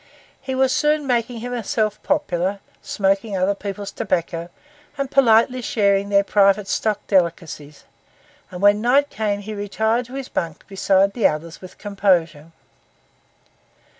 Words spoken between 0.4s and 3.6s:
He was soon making himself popular, smoking other